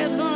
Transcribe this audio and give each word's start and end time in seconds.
It's 0.00 0.14
gonna 0.14 0.27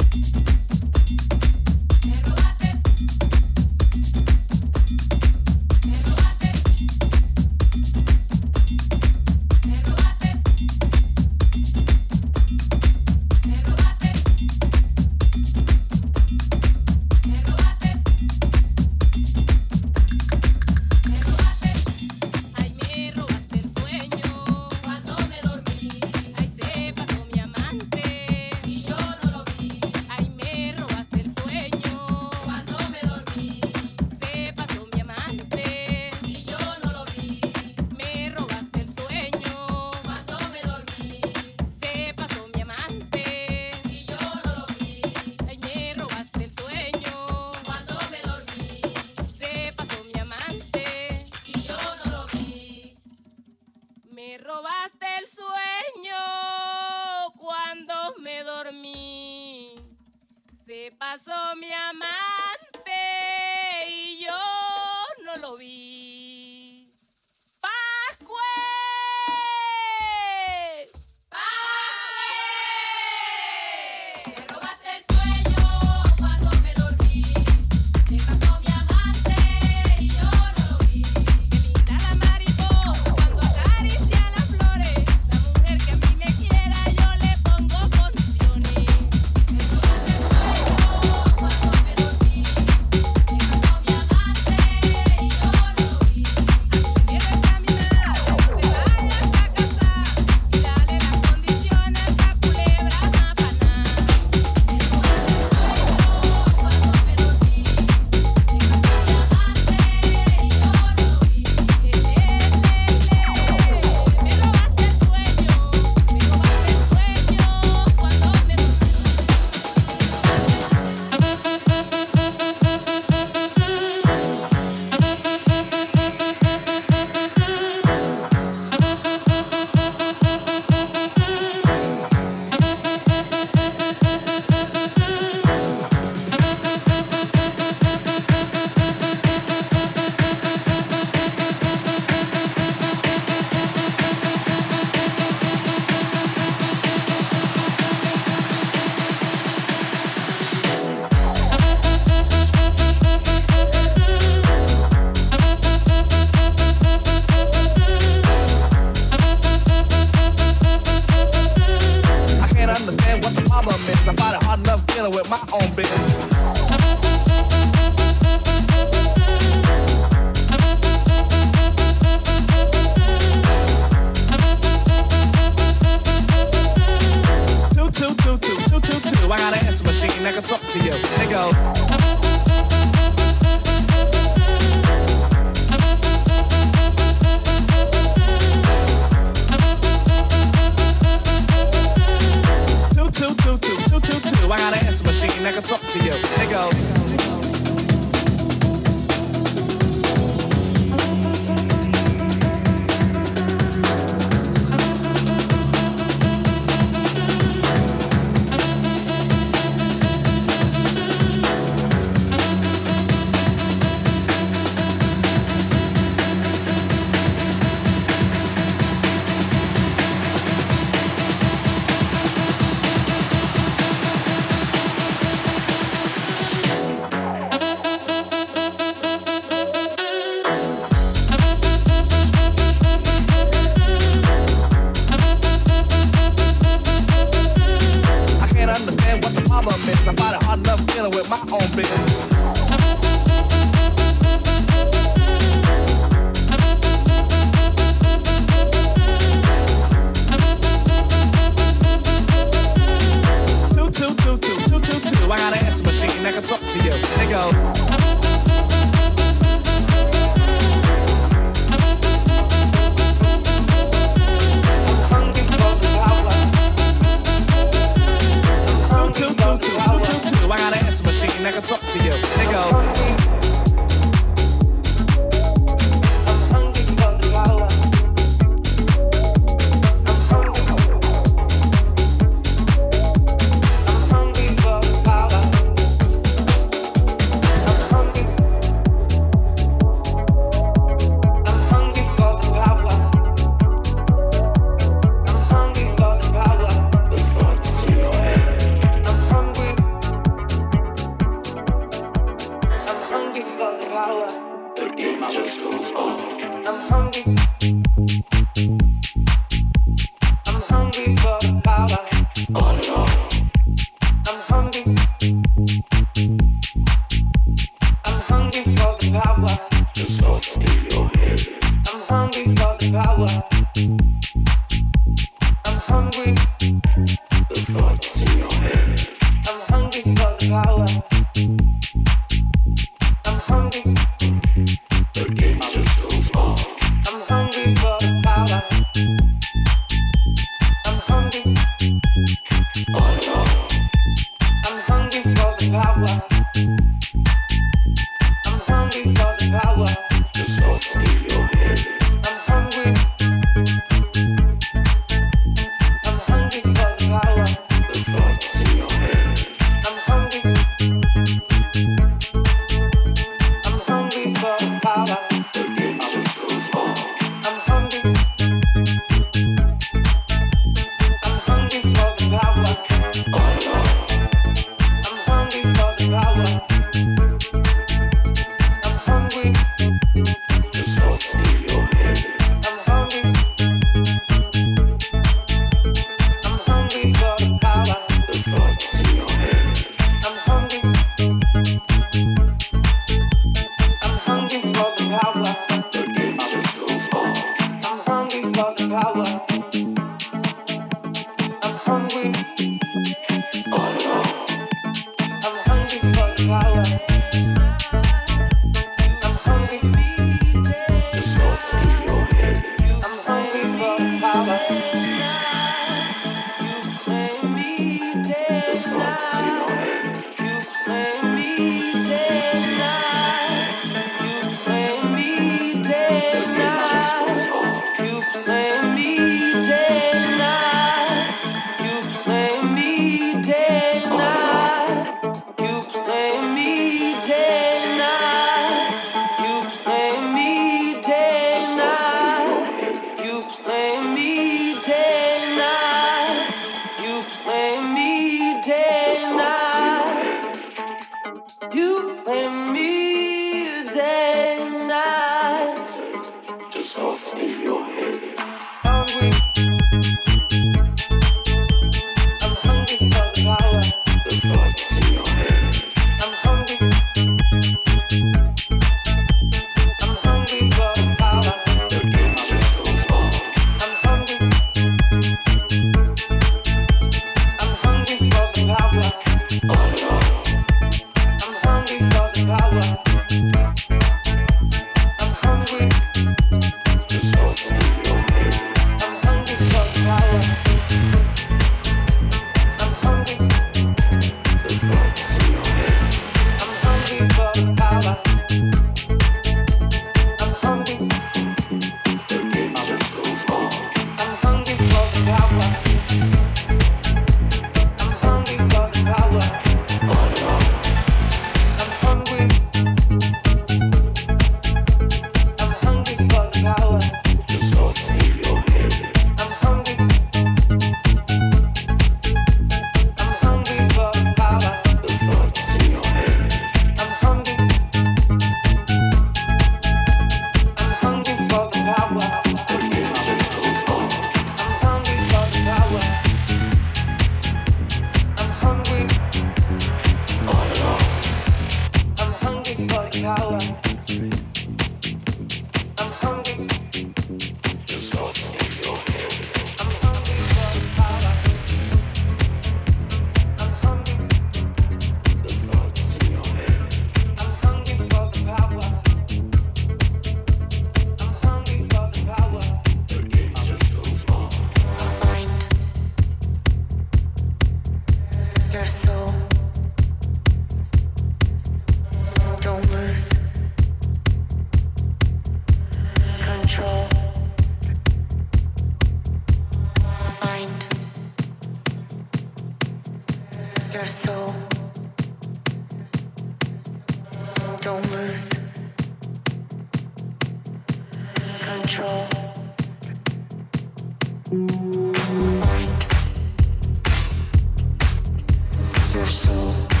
soul. 599.31 600.00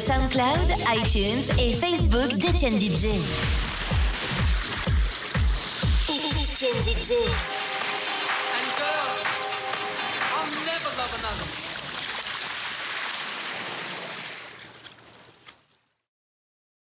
SoundCloud, 0.00 0.72
iTunes 0.94 1.42
et 1.58 1.72
Facebook 1.72 2.34
d'Etienne 2.36 2.78
DJ. 2.78 3.06
Etienne 6.08 6.82
DJ. 6.82 7.55